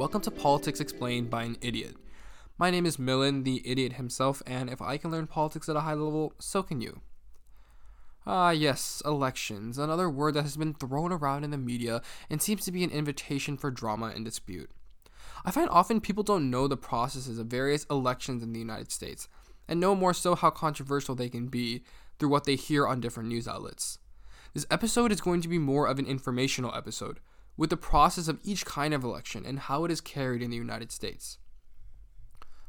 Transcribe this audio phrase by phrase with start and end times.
[0.00, 1.94] welcome to Politics Explained by an Idiot.
[2.56, 5.80] My name is Millen, the idiot himself, and if I can learn politics at a
[5.80, 7.02] high level, so can you.
[8.26, 12.00] Ah, yes, elections, another word that has been thrown around in the media
[12.30, 14.70] and seems to be an invitation for drama and dispute.
[15.44, 19.28] I find often people don't know the processes of various elections in the United States,
[19.68, 21.82] and know more so how controversial they can be
[22.18, 23.98] through what they hear on different news outlets.
[24.54, 27.20] This episode is going to be more of an informational episode,
[27.56, 30.56] with the process of each kind of election and how it is carried in the
[30.56, 31.38] United States.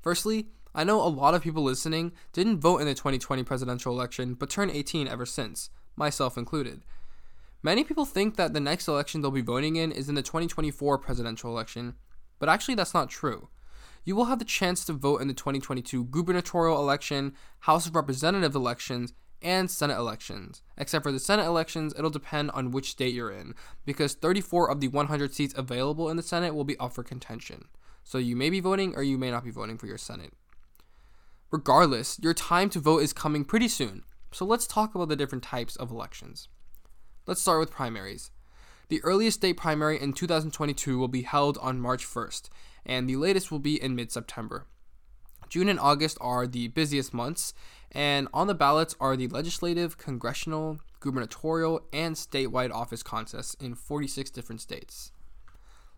[0.00, 4.34] Firstly, I know a lot of people listening didn't vote in the 2020 presidential election
[4.34, 6.82] but turned 18 ever since, myself included.
[7.62, 10.98] Many people think that the next election they'll be voting in is in the 2024
[10.98, 11.94] presidential election,
[12.38, 13.48] but actually that's not true.
[14.04, 18.54] You will have the chance to vote in the 2022 gubernatorial election, House of Representatives
[18.54, 20.62] elections, and Senate elections.
[20.76, 24.80] Except for the Senate elections, it'll depend on which state you're in, because 34 of
[24.80, 27.66] the 100 seats available in the Senate will be up for contention.
[28.04, 30.32] So you may be voting or you may not be voting for your Senate.
[31.50, 35.44] Regardless, your time to vote is coming pretty soon, so let's talk about the different
[35.44, 36.48] types of elections.
[37.26, 38.30] Let's start with primaries.
[38.88, 42.48] The earliest state primary in 2022 will be held on March 1st,
[42.86, 44.66] and the latest will be in mid September.
[45.48, 47.54] June and August are the busiest months,
[47.92, 54.30] and on the ballots are the legislative, congressional, gubernatorial, and statewide office contests in 46
[54.30, 55.12] different states.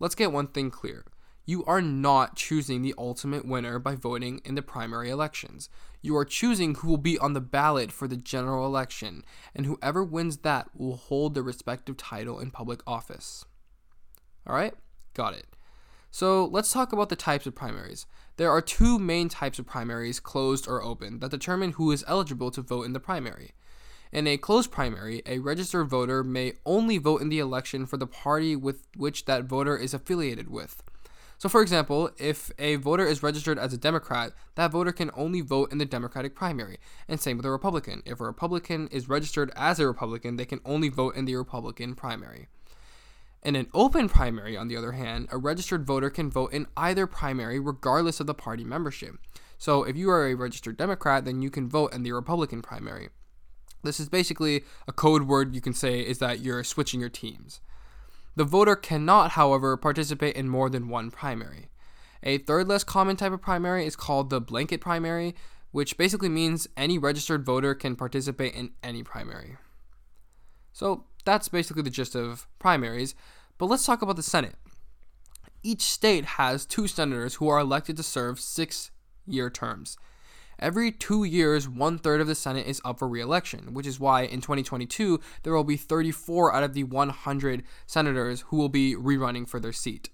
[0.00, 1.04] Let's get one thing clear.
[1.46, 5.68] You are not choosing the ultimate winner by voting in the primary elections.
[6.00, 10.02] You are choosing who will be on the ballot for the general election, and whoever
[10.02, 13.44] wins that will hold the respective title in public office.
[14.48, 14.74] Alright?
[15.12, 15.46] Got it.
[16.14, 18.06] So let's talk about the types of primaries.
[18.36, 22.52] There are two main types of primaries, closed or open, that determine who is eligible
[22.52, 23.50] to vote in the primary.
[24.12, 28.06] In a closed primary, a registered voter may only vote in the election for the
[28.06, 30.84] party with which that voter is affiliated with.
[31.36, 35.40] So, for example, if a voter is registered as a Democrat, that voter can only
[35.40, 38.04] vote in the Democratic primary, and same with a Republican.
[38.06, 41.96] If a Republican is registered as a Republican, they can only vote in the Republican
[41.96, 42.46] primary.
[43.44, 47.06] In an open primary, on the other hand, a registered voter can vote in either
[47.06, 49.16] primary regardless of the party membership.
[49.58, 53.10] So if you are a registered Democrat, then you can vote in the Republican primary.
[53.82, 57.60] This is basically a code word you can say is that you're switching your teams.
[58.34, 61.68] The voter cannot, however, participate in more than one primary.
[62.22, 65.34] A third less common type of primary is called the blanket primary,
[65.70, 69.58] which basically means any registered voter can participate in any primary.
[70.72, 73.14] So that's basically the gist of primaries.
[73.58, 74.56] But let's talk about the Senate.
[75.62, 78.90] Each state has two senators who are elected to serve six
[79.26, 79.96] year terms.
[80.58, 83.98] Every two years, one third of the Senate is up for re election, which is
[83.98, 88.94] why in 2022 there will be 34 out of the 100 senators who will be
[88.94, 90.10] rerunning for their seat.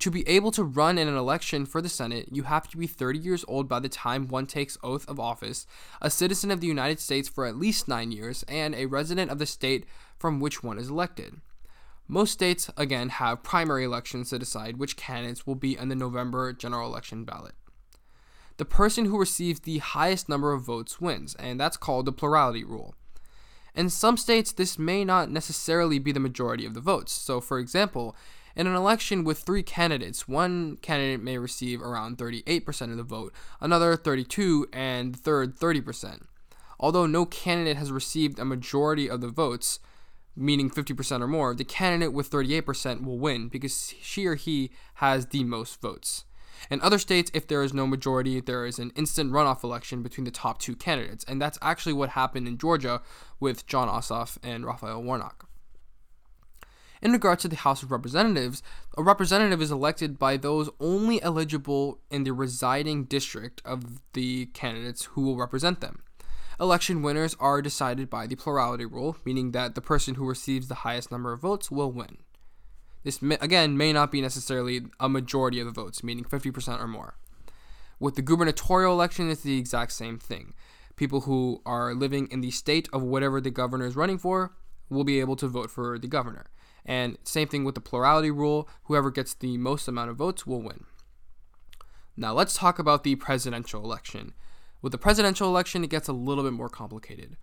[0.00, 2.86] To be able to run in an election for the Senate, you have to be
[2.86, 5.66] 30 years old by the time one takes oath of office,
[6.00, 9.38] a citizen of the United States for at least nine years, and a resident of
[9.38, 9.84] the state
[10.18, 11.42] from which one is elected.
[12.08, 16.54] Most states, again, have primary elections to decide which candidates will be on the November
[16.54, 17.52] general election ballot.
[18.56, 22.64] The person who receives the highest number of votes wins, and that's called the plurality
[22.64, 22.94] rule.
[23.74, 27.12] In some states, this may not necessarily be the majority of the votes.
[27.12, 28.16] So, for example,
[28.56, 33.32] in an election with three candidates, one candidate may receive around 38% of the vote,
[33.60, 36.22] another 32, and the third 30%.
[36.78, 39.78] Although no candidate has received a majority of the votes,
[40.34, 45.26] meaning 50% or more, the candidate with 38% will win because she or he has
[45.26, 46.24] the most votes.
[46.70, 50.24] In other states, if there is no majority, there is an instant runoff election between
[50.24, 53.00] the top two candidates, and that's actually what happened in Georgia
[53.38, 55.49] with Jon Ossoff and Raphael Warnock.
[57.02, 58.62] In regard to the House of Representatives,
[58.96, 65.06] a representative is elected by those only eligible in the residing district of the candidates
[65.06, 66.02] who will represent them.
[66.60, 70.74] Election winners are decided by the plurality rule, meaning that the person who receives the
[70.76, 72.18] highest number of votes will win.
[73.02, 76.86] This, may, again, may not be necessarily a majority of the votes, meaning 50% or
[76.86, 77.14] more.
[77.98, 80.52] With the gubernatorial election, it's the exact same thing.
[80.96, 84.52] People who are living in the state of whatever the governor is running for
[84.90, 86.50] will be able to vote for the governor.
[86.84, 90.62] And same thing with the plurality rule whoever gets the most amount of votes will
[90.62, 90.84] win.
[92.16, 94.34] Now, let's talk about the presidential election.
[94.82, 97.36] With the presidential election, it gets a little bit more complicated.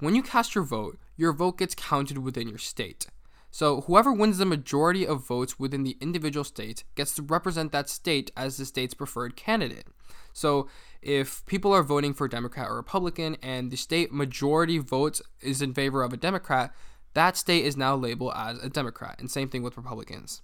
[0.00, 3.06] When you cast your vote, your vote gets counted within your state.
[3.50, 7.88] So, whoever wins the majority of votes within the individual state gets to represent that
[7.88, 9.86] state as the state's preferred candidate.
[10.32, 10.68] So,
[11.00, 15.72] if people are voting for Democrat or Republican and the state majority votes is in
[15.72, 16.74] favor of a Democrat,
[17.14, 20.42] that state is now labeled as a Democrat, and same thing with Republicans.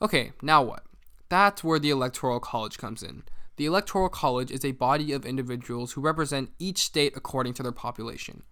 [0.00, 0.84] Okay, now what?
[1.28, 3.24] That's where the Electoral College comes in.
[3.56, 7.72] The Electoral College is a body of individuals who represent each state according to their
[7.72, 8.44] population.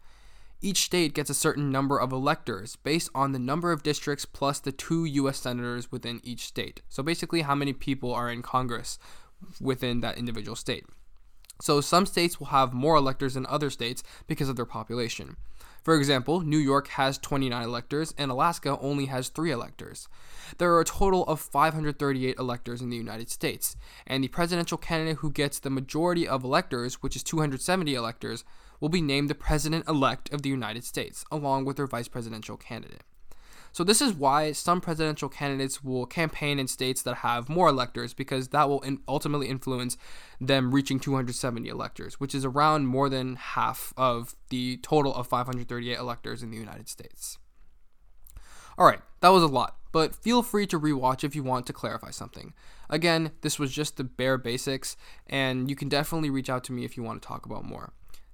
[0.60, 4.58] Each state gets a certain number of electors based on the number of districts plus
[4.58, 6.82] the two US senators within each state.
[6.88, 8.98] So basically, how many people are in Congress
[9.60, 10.84] within that individual state.
[11.60, 15.36] So some states will have more electors than other states because of their population.
[15.82, 20.08] For example, New York has 29 electors and Alaska only has 3 electors.
[20.58, 25.18] There are a total of 538 electors in the United States, and the presidential candidate
[25.18, 28.44] who gets the majority of electors, which is 270 electors,
[28.80, 32.56] will be named the president elect of the United States, along with their vice presidential
[32.56, 33.04] candidate.
[33.76, 38.14] So, this is why some presidential candidates will campaign in states that have more electors
[38.14, 39.98] because that will in- ultimately influence
[40.40, 45.98] them reaching 270 electors, which is around more than half of the total of 538
[45.98, 47.36] electors in the United States.
[48.78, 51.74] All right, that was a lot, but feel free to rewatch if you want to
[51.74, 52.54] clarify something.
[52.88, 54.96] Again, this was just the bare basics,
[55.26, 57.92] and you can definitely reach out to me if you want to talk about more.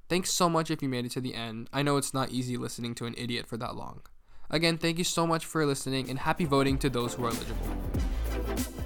[0.08, 1.68] Thanks so much if you made it to the end.
[1.72, 4.02] I know it's not easy listening to an idiot for that long.
[4.52, 8.81] Again, thank you so much for listening and happy voting to those who are eligible.